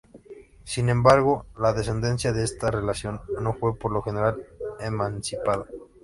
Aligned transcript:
Sin 0.63 0.89
embargo, 0.89 1.45
la 1.59 1.73
descendencia 1.73 2.33
de 2.33 2.43
estas 2.43 2.71
relaciones 2.73 3.21
no 3.39 3.53
fue 3.53 3.77
por 3.77 3.91
lo 3.91 4.01
general 4.01 4.43
emancipada. 4.79 5.65